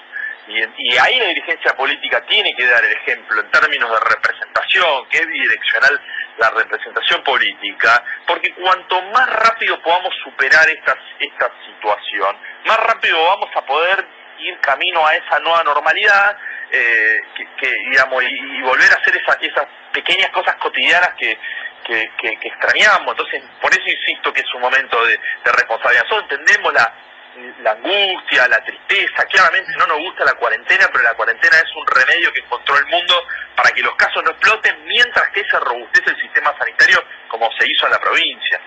y, 0.49 0.63
y 0.79 0.99
ahí 0.99 1.19
la 1.19 1.27
dirigencia 1.27 1.75
política 1.77 2.25
tiene 2.27 2.55
que 2.55 2.67
dar 2.67 2.85
el 2.85 2.93
ejemplo 2.93 3.41
en 3.41 3.51
términos 3.51 3.91
de 3.91 4.15
representación, 4.15 5.09
que 5.11 5.19
es 5.19 5.27
bidireccional 5.27 6.01
la 6.39 6.51
representación 6.51 7.23
política, 7.23 8.05
porque 8.27 8.53
cuanto 8.55 9.03
más 9.03 9.29
rápido 9.31 9.81
podamos 9.83 10.15
superar 10.23 10.69
esta, 10.69 10.95
esta 11.19 11.51
situación, 11.67 12.37
más 12.67 12.79
rápido 12.79 13.23
vamos 13.23 13.51
a 13.57 13.65
poder 13.65 14.07
ir 14.39 14.59
camino 14.61 15.07
a 15.07 15.15
esa 15.15 15.39
nueva 15.41 15.65
normalidad 15.65 16.37
eh, 16.71 17.21
que, 17.59 17.75
digamos 17.91 18.23
y, 18.23 18.63
volver 18.63 18.91
a 18.93 19.01
hacer 19.01 19.17
esas, 19.17 19.37
esas 19.41 19.67
pequeñas 19.93 20.29
cosas 20.31 20.57
cotidianas 20.57 21.15
que, 21.19 21.39
que, 21.85 22.11
que, 22.19 22.49
extrañamos. 22.49 23.13
Entonces, 23.13 23.43
por 23.63 23.73
eso 23.73 23.85
insisto 23.87 24.33
que 24.33 24.41
es 24.41 24.55
un 24.55 24.61
momento 24.61 25.03
de, 25.07 25.13
de 25.13 25.53
responsabilidad. 25.53 26.05
Nosotros 26.05 26.31
entendemos 26.31 26.75
la, 26.75 26.93
la 27.63 27.73
angustia, 27.73 28.49
la 28.49 28.63
tristeza. 28.65 29.25
Claramente 29.27 29.73
no 29.79 29.87
nos 29.87 29.99
gusta 29.99 30.25
la 30.25 30.35
cuarentena, 30.35 30.89
pero 30.93 31.05
la 31.05 31.15
cuarentena 31.15 31.57
es 31.57 31.77
un 31.77 31.87
remedio 31.87 32.33
que 32.33 32.41
encontró 32.41 32.77
el 32.79 32.87
mundo 32.87 33.27
para 33.57 33.71
que 33.71 33.83
los 33.83 33.95
casos 33.97 34.23
no 34.23 34.31
exploten 34.31 34.85
mientras 34.85 35.31
que 35.31 35.43
se 35.51 35.59
robustece 35.59 36.11
el 36.11 36.21
sistema 36.21 36.55
sanitario 36.59 37.03
como 37.29 37.51
se 37.59 37.67
hizo 37.69 37.87
en 37.87 37.93
la 37.93 37.99
provincia. 37.99 38.61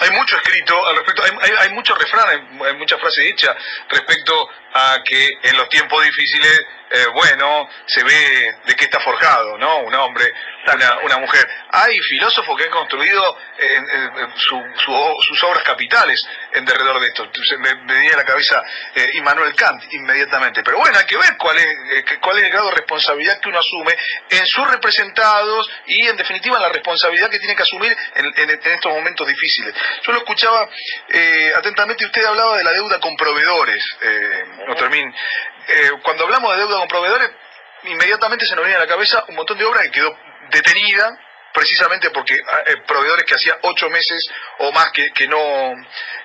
Hay 0.00 0.10
mucho 0.10 0.36
escrito 0.36 0.86
al 0.86 0.96
respecto, 0.96 1.22
hay, 1.24 1.50
hay, 1.58 1.70
muchos 1.70 1.98
refranes, 1.98 2.40
hay 2.66 2.74
muchas 2.76 3.00
frases 3.00 3.24
hechas 3.26 3.56
respecto 3.88 4.48
a 4.74 4.98
que 5.04 5.38
en 5.42 5.56
los 5.56 5.68
tiempos 5.68 6.04
difíciles, 6.04 6.66
eh, 6.90 7.06
bueno, 7.12 7.68
se 7.86 8.02
ve 8.02 8.56
de 8.64 8.74
qué 8.74 8.84
está 8.84 9.00
forjado, 9.00 9.56
¿no? 9.56 9.78
Un 9.78 9.94
hombre, 9.94 10.32
una, 10.72 10.98
una 10.98 11.18
mujer. 11.18 11.46
Hay 11.70 11.98
filósofos 12.00 12.56
que 12.56 12.64
han 12.64 12.70
construido 12.70 13.38
sus 14.36 15.42
obras 15.44 15.62
capitales 15.64 16.24
en 16.52 16.64
derredor 16.64 17.00
de 17.00 17.06
esto. 17.08 17.28
Me, 17.58 17.74
me 17.74 17.94
venía 17.94 18.14
a 18.14 18.18
la 18.18 18.24
cabeza 18.24 18.62
eh, 18.94 19.10
Immanuel 19.14 19.54
Kant 19.54 19.82
inmediatamente. 19.92 20.62
Pero 20.62 20.78
bueno, 20.78 20.98
hay 20.98 21.06
que 21.06 21.16
ver 21.16 21.36
cuál 21.38 21.58
es, 21.58 21.66
eh, 21.66 22.04
cuál 22.20 22.38
es 22.38 22.44
el 22.44 22.50
grado 22.50 22.68
de 22.70 22.76
responsabilidad 22.76 23.40
que 23.40 23.48
uno 23.48 23.58
asume 23.58 23.93
en 24.30 24.46
sus 24.46 24.70
representados 24.70 25.70
y 25.86 26.06
en 26.06 26.16
definitiva 26.16 26.56
en 26.56 26.62
la 26.62 26.68
responsabilidad 26.70 27.30
que 27.30 27.38
tiene 27.38 27.56
que 27.56 27.62
asumir 27.62 27.96
en, 28.14 28.50
estos 28.50 28.92
momentos 28.92 29.26
difíciles. 29.26 29.74
Yo 30.02 30.12
lo 30.12 30.18
escuchaba 30.18 30.68
eh, 31.08 31.52
atentamente 31.56 32.04
y 32.04 32.06
usted 32.06 32.24
hablaba 32.24 32.56
de 32.56 32.64
la 32.64 32.72
deuda 32.72 32.98
con 33.00 33.16
proveedores, 33.16 33.84
eh, 34.00 34.44
eh, 35.66 35.90
cuando 36.02 36.24
hablamos 36.24 36.52
de 36.52 36.58
deuda 36.58 36.78
con 36.78 36.88
proveedores, 36.88 37.30
inmediatamente 37.84 38.46
se 38.46 38.54
nos 38.54 38.64
viene 38.64 38.76
a 38.76 38.80
la 38.80 38.86
cabeza 38.86 39.24
un 39.28 39.36
montón 39.36 39.58
de 39.58 39.64
obra 39.64 39.82
que 39.82 39.90
quedó 39.90 40.16
detenida 40.50 41.18
precisamente 41.54 42.10
porque 42.10 42.34
ah, 42.34 42.62
eh, 42.66 42.76
proveedores 42.86 43.24
que 43.24 43.34
hacía 43.34 43.56
ocho 43.62 43.88
meses 43.88 44.28
o 44.58 44.72
más 44.72 44.90
que, 44.90 45.10
que, 45.12 45.26
no, 45.28 45.72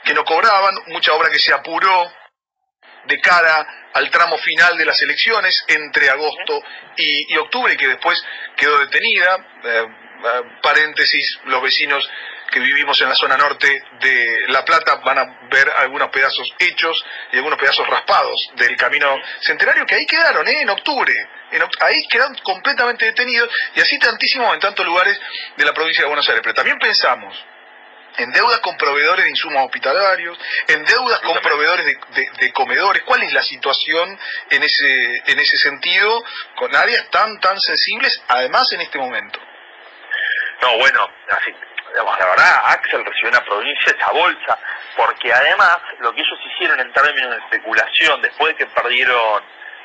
que 0.03 0.13
no 0.13 0.25
cobraban, 0.25 0.75
mucha 0.87 1.13
obra 1.13 1.29
que 1.29 1.39
se 1.39 1.53
apuró 1.53 2.11
de 3.05 3.19
cara 3.19 3.89
al 3.93 4.09
tramo 4.09 4.37
final 4.37 4.77
de 4.77 4.85
las 4.85 5.01
elecciones 5.01 5.63
entre 5.67 6.09
agosto 6.09 6.63
y, 6.97 7.35
octubre 7.37 7.73
y 7.73 7.77
que 7.77 7.87
después 7.87 8.23
quedó 8.55 8.77
detenida. 8.79 9.37
Eh, 9.63 9.87
eh, 10.21 10.41
paréntesis, 10.61 11.39
los 11.45 11.61
vecinos 11.61 12.07
que 12.51 12.59
vivimos 12.59 12.99
en 13.01 13.09
la 13.09 13.15
zona 13.15 13.37
norte 13.37 13.83
de 14.01 14.43
La 14.47 14.65
Plata 14.65 14.95
van 14.95 15.19
a 15.19 15.39
ver 15.49 15.69
algunos 15.77 16.09
pedazos 16.09 16.51
hechos 16.57 17.05
y 17.31 17.37
algunos 17.37 17.59
pedazos 17.59 17.87
raspados 17.87 18.51
del 18.55 18.75
camino 18.75 19.15
centenario 19.41 19.85
que 19.85 19.95
ahí 19.95 20.05
quedaron, 20.05 20.47
¿eh? 20.47 20.61
en 20.61 20.69
octubre 20.69 21.13
ahí 21.79 22.07
quedan 22.07 22.35
completamente 22.43 23.05
detenidos 23.05 23.49
y 23.75 23.81
así 23.81 23.97
tantísimos 23.99 24.53
en 24.53 24.59
tantos 24.59 24.85
lugares 24.85 25.19
de 25.57 25.65
la 25.65 25.73
provincia 25.73 26.03
de 26.03 26.07
Buenos 26.07 26.27
Aires. 26.27 26.41
Pero 26.43 26.55
también 26.55 26.77
pensamos 26.79 27.35
en 28.19 28.31
deudas 28.31 28.59
con 28.59 28.77
proveedores 28.77 29.23
de 29.23 29.31
insumos 29.31 29.65
hospitalarios, 29.65 30.37
en 30.67 30.83
deudas 30.85 31.19
con 31.21 31.39
proveedores 31.39 31.85
de, 31.85 32.53
comedores. 32.53 33.03
¿Cuál 33.03 33.23
es 33.23 33.33
la 33.33 33.43
situación 33.43 34.17
en 34.49 34.63
ese, 34.63 35.23
en 35.27 35.39
ese 35.39 35.57
sentido 35.57 36.23
con 36.55 36.75
áreas 36.75 37.09
tan, 37.09 37.39
tan 37.39 37.59
sensibles, 37.59 38.21
además 38.27 38.71
en 38.73 38.81
este 38.81 38.97
momento? 38.97 39.39
No, 40.61 40.77
bueno, 40.77 41.09
así, 41.31 41.53
la 41.95 42.03
verdad, 42.03 42.61
Axel 42.65 43.05
recibió 43.05 43.29
una 43.29 43.45
provincia 43.45 43.95
esa 43.97 44.11
bolsa, 44.11 44.59
porque 44.95 45.33
además 45.33 45.77
lo 45.99 46.13
que 46.13 46.21
ellos 46.21 46.39
hicieron 46.53 46.79
en 46.79 46.91
términos 46.91 47.31
de 47.31 47.37
especulación, 47.37 48.21
después 48.21 48.55
de 48.55 48.65
que 48.65 48.71
perdieron 48.71 49.43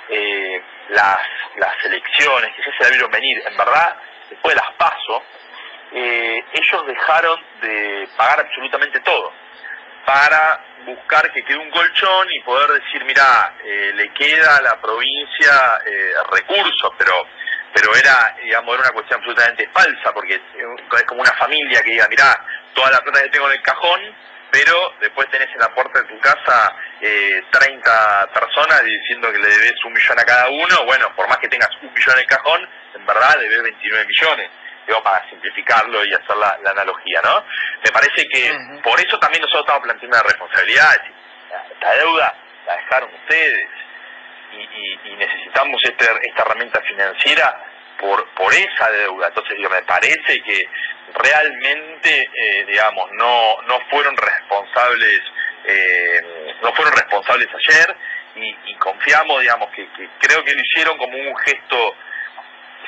eh, 0.09 0.63
las, 0.91 1.21
las 1.57 1.85
elecciones, 1.85 2.55
que 2.55 2.63
ya 2.63 2.77
se 2.77 2.85
la 2.85 2.91
vieron 2.91 3.11
venir, 3.11 3.43
en 3.47 3.57
verdad, 3.57 3.97
después 4.29 4.55
de 4.55 4.61
las 4.61 4.73
paso, 4.75 5.23
eh, 5.95 6.45
ellos 6.53 6.87
dejaron 6.87 7.41
de 7.63 8.09
pagar 8.17 8.41
absolutamente 8.41 9.01
todo 9.01 9.33
para 10.05 10.61
buscar 10.85 11.33
que 11.33 11.45
quede 11.45 11.59
un 11.59 11.71
colchón 11.71 12.31
y 12.33 12.41
poder 12.41 12.83
decir, 12.83 13.05
mira, 13.05 13.55
eh, 13.65 13.93
le 13.95 14.13
queda 14.13 14.57
a 14.57 14.63
la 14.63 14.81
provincia 14.81 15.81
eh, 15.87 16.13
recursos, 16.31 16.93
pero 16.99 17.27
pero 17.75 17.93
era, 17.97 18.37
digamos, 18.41 18.73
era 18.75 18.85
una 18.85 18.93
cuestión 18.93 19.19
absolutamente 19.19 19.69
falsa, 19.73 20.13
porque 20.15 20.35
es 20.35 21.05
como 21.07 21.23
una 21.23 21.33
familia 21.33 21.83
que 21.83 21.91
diga, 21.91 22.07
mira, 22.09 22.41
toda 22.73 22.93
la 22.93 23.01
plata 23.01 23.21
que 23.23 23.31
tengo 23.31 23.49
en 23.49 23.55
el 23.55 23.63
cajón, 23.63 24.01
pero 24.53 24.95
después 25.01 25.29
tenés 25.31 25.49
en 25.51 25.59
la 25.59 25.75
puerta 25.75 26.01
de 26.01 26.07
tu 26.07 26.17
casa 26.21 26.77
eh, 27.01 27.43
30 27.51 28.31
personas 28.33 28.85
diciendo 28.85 29.33
que 29.33 29.41
le 29.41 29.49
debes 29.49 29.85
un 29.85 29.93
millón 29.93 30.21
a 30.21 30.25
cada 30.25 30.49
uno, 30.51 30.85
bueno, 30.85 31.13
por 31.17 31.29
más 31.29 31.39
que 31.39 31.49
tengas 31.49 31.71
un 31.83 31.93
millón 31.93 32.15
en 32.15 32.21
el 32.21 32.27
cajón, 32.27 32.69
en 32.95 33.07
verdad 33.07 33.39
debes 33.41 33.63
29 33.65 34.07
millones. 34.07 34.51
Digo, 34.87 35.03
para 35.03 35.29
simplificarlo 35.31 36.05
y 36.05 36.13
hacer 36.13 36.37
la, 36.37 36.59
analogía, 36.71 37.21
¿no? 37.23 37.45
Me 37.83 37.91
parece 37.91 38.29
que 38.29 38.53
por 38.83 39.01
eso 39.01 39.19
también 39.19 39.43
nosotros 39.43 39.63
estamos 39.63 39.85
planteando 39.85 40.17
una 40.19 40.27
responsabilidad. 40.29 41.03
La 41.81 41.95
deuda 41.95 42.35
la 42.67 42.77
dejaron 42.77 43.11
ustedes 43.15 43.69
y, 44.53 45.17
necesitamos 45.17 45.83
este, 45.85 46.05
esta 46.23 46.43
herramienta 46.43 46.81
financiera 46.83 47.65
por, 47.99 48.29
por 48.35 48.53
esa 48.53 48.91
deuda. 48.91 49.29
Entonces, 49.29 49.57
digo, 49.57 49.71
me 49.71 49.83
parece 49.83 50.43
que 50.43 50.69
realmente, 51.15 52.31
eh, 52.35 52.65
digamos, 52.67 53.11
no, 53.13 53.63
no 53.63 53.81
fueron 53.91 54.17
responsables, 54.17 55.21
eh, 55.65 56.55
no 56.63 56.73
fueron 56.75 56.95
responsables 56.95 57.49
ayer 57.55 57.97
y, 58.37 58.75
confiamos, 58.77 59.41
digamos, 59.41 59.71
que, 59.71 59.89
creo 60.19 60.45
que 60.45 60.55
lo 60.55 60.61
hicieron 60.61 60.99
como 60.99 61.17
un 61.17 61.37
gesto, 61.39 61.95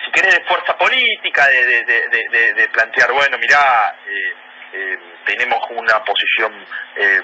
si 0.06 0.12
querés, 0.12 0.38
de 0.38 0.44
fuerza 0.44 0.78
política, 0.78 1.46
de, 1.48 1.84
de, 1.84 2.54
de, 2.54 2.68
plantear, 2.68 3.12
bueno, 3.12 3.36
mirá, 3.38 3.94
eh, 4.08 4.98
tenemos 5.26 5.58
una 5.70 6.02
posición 6.04 6.52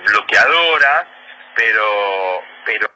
bloqueadora, 0.04 1.06
pero, 1.54 2.42
pero 2.64 2.88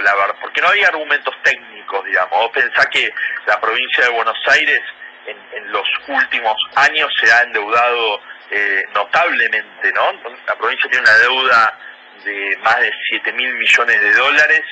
la 0.00 0.14
verdad, 0.14 0.36
porque 0.40 0.60
no 0.60 0.68
había 0.68 0.88
argumentos 0.88 1.34
técnicos, 1.42 2.04
digamos. 2.04 2.38
Vos 2.38 2.50
pensás 2.52 2.86
que 2.86 3.12
la 3.46 3.60
provincia 3.60 4.04
de 4.04 4.10
Buenos 4.10 4.38
Aires 4.48 4.80
en, 5.26 5.72
los 5.72 5.88
últimos 6.08 6.54
años 6.74 7.08
se 7.18 7.32
ha 7.32 7.42
endeudado 7.42 8.20
eh, 8.50 8.84
notablemente, 8.94 9.92
¿no? 9.92 10.12
La 10.46 10.54
provincia 10.56 10.90
tiene 10.90 11.04
una 11.08 11.18
deuda 11.18 11.78
de 12.24 12.58
más 12.62 12.78
de 12.80 12.92
7 13.08 13.32
mil 13.32 13.54
millones 13.54 14.00
de 14.00 14.12
dólares 14.12 14.62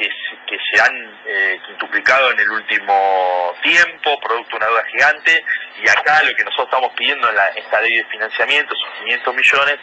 que, 0.00 0.08
que 0.46 0.58
se 0.72 0.80
han 0.80 1.20
eh, 1.26 1.60
quintuplicado 1.66 2.32
en 2.32 2.40
el 2.40 2.50
último 2.50 3.54
tiempo, 3.62 4.18
producto 4.20 4.50
de 4.50 4.56
una 4.56 4.66
deuda 4.66 4.84
gigante, 4.90 5.44
y 5.82 5.88
acá 5.88 6.22
lo 6.22 6.34
que 6.34 6.44
nosotros 6.44 6.68
estamos 6.72 6.92
pidiendo 6.96 7.28
en 7.28 7.36
la, 7.36 7.48
esta 7.48 7.80
ley 7.80 7.96
de 7.96 8.04
financiamiento, 8.06 8.74
esos 8.74 8.98
500 9.04 9.34
millones, 9.34 9.78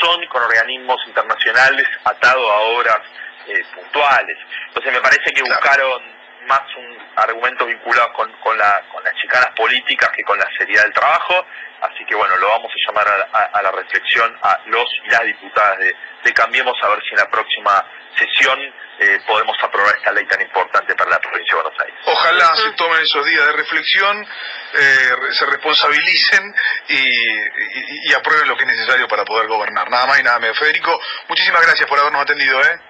son 0.00 0.26
con 0.26 0.42
organismos 0.42 0.96
internacionales 1.06 1.86
atados 2.04 2.50
a 2.50 2.60
obras 2.60 3.00
eh, 3.48 3.62
puntuales. 3.74 4.36
Entonces 4.68 4.92
me 4.92 5.00
parece 5.00 5.32
que 5.32 5.42
buscaron 5.42 6.02
más 6.46 6.62
un 6.76 6.98
argumento 7.16 7.66
vinculado 7.66 8.12
con, 8.12 8.32
con, 8.40 8.56
la, 8.58 8.82
con 8.90 9.02
las 9.04 9.14
chicanas 9.14 9.50
políticas 9.56 10.10
que 10.10 10.22
con 10.22 10.38
la 10.38 10.48
seriedad 10.58 10.84
del 10.84 10.92
trabajo. 10.92 11.46
Así 11.82 12.04
que 12.04 12.14
bueno, 12.14 12.36
lo 12.36 12.48
vamos 12.48 12.70
a 12.70 12.88
llamar 12.88 13.28
a, 13.32 13.62
la 13.62 13.70
reflexión 13.72 14.38
a 14.42 14.60
los 14.66 14.88
y 15.04 15.10
las 15.10 15.22
diputadas 15.24 15.78
de, 15.78 15.94
Cambiemos 16.32 16.74
a 16.82 16.88
ver 16.88 17.02
si 17.02 17.10
en 17.10 17.18
la 17.18 17.28
próxima 17.28 17.84
sesión 18.16 18.58
eh, 18.98 19.20
podemos 19.26 19.56
aprobar 19.62 19.94
esta 19.96 20.12
ley 20.12 20.24
tan 20.26 20.40
importante 20.40 20.94
para 20.94 21.10
la 21.10 21.18
provincia 21.18 21.56
de 21.56 21.62
Buenos 21.62 21.80
Aires. 21.80 21.98
Ojalá 22.06 22.56
se 22.56 22.72
tomen 22.72 23.02
esos 23.02 23.26
días 23.26 23.44
de 23.46 23.52
reflexión, 23.52 24.26
eh, 24.74 25.10
se 25.32 25.46
responsabilicen 25.46 26.54
y, 26.88 28.12
aprueben 28.14 28.48
lo 28.48 28.56
que 28.56 28.62
es 28.64 28.70
necesario 28.70 29.08
para 29.08 29.24
poder 29.24 29.48
gobernar. 29.48 29.90
Nada 29.90 30.06
más 30.06 30.20
y 30.20 30.22
nada 30.22 30.38
menos. 30.38 30.58
Federico, 30.58 30.98
muchísimas 31.28 31.62
gracias 31.62 31.88
por 31.88 31.98
habernos 31.98 32.22
atendido. 32.22 32.60
¿eh? 32.62 32.80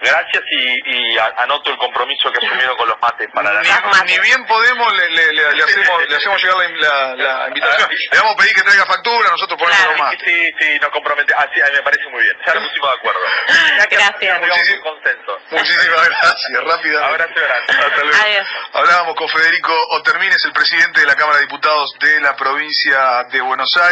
Gracias 0.00 0.44
y, 0.50 1.18
anoto 1.38 1.70
el 1.70 1.78
compromiso 1.78 2.30
que 2.30 2.44
asumieron 2.44 2.76
con 2.76 2.88
los 2.88 3.00
mates 3.00 3.28
para 3.32 3.52
la 3.52 3.62
ni, 3.62 4.12
ni 4.12 4.18
bien 4.20 4.46
podemos, 4.46 4.94
le, 4.94 5.32
le, 5.32 5.62
hacemos, 5.62 6.08
le 6.08 6.16
hacemos 6.16 6.42
llegar 6.42 6.70
la, 6.70 7.16
la, 7.16 7.48
invitación. 7.48 7.88
Le 8.12 8.18
vamos 8.18 8.34
a 8.34 8.36
pedir 8.36 8.54
que 8.54 8.62
traiga 8.62 8.86
factura, 8.86 9.30
nosotros 9.30 9.58
ponemos 9.58 9.86
los 9.86 9.98
mates. 9.98 10.20
Sí, 10.24 10.50
sí, 10.58 10.78
nos 10.80 10.90
comprometemos. 10.90 11.42
Ah, 11.42 11.50
sí, 11.52 11.60
me 11.60 11.82
parece 11.82 12.08
muy 12.10 12.22
bien. 12.22 12.36
Ya 12.46 12.54
nos 12.54 12.68
pusimos 12.68 12.90
de 12.90 12.96
acuerdo. 12.98 13.20
Gracias. 13.90 14.40
Muchísimas, 14.40 14.80
consenso. 14.80 15.40
Muchísimas 15.50 16.08
gracias. 16.08 16.64
Rápida. 16.64 17.06
Abrazo 17.06 17.34
grande. 17.34 17.72
Hasta 17.72 18.04
luego. 18.04 18.22
Adiós. 18.22 18.46
Hablábamos 18.72 19.14
con 19.16 19.28
Federico 19.28 19.72
Otermines, 19.90 20.44
el 20.44 20.52
presidente 20.52 21.00
de 21.00 21.06
la 21.06 21.14
Cámara 21.14 21.38
de 21.38 21.44
Diputados 21.44 21.96
de 22.00 22.20
la 22.20 22.36
provincia 22.36 23.24
de 23.30 23.40
Buenos 23.40 23.74
Aires. 23.76 23.86